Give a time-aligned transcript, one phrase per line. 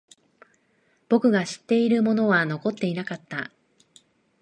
[1.09, 3.51] 僕が知っているものは残っていなかった。